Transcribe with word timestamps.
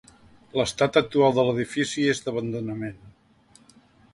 L’estat 0.59 0.95
actual 1.01 1.35
de 1.39 1.45
l’edifici 1.49 2.07
és 2.15 2.23
d'abandonament. 2.29 3.15